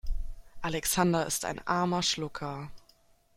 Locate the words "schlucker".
2.01-2.71